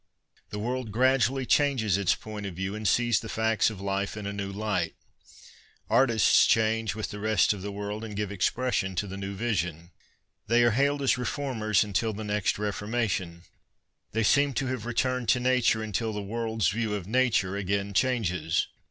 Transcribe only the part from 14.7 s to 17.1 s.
returned to nature, until the worlds view of"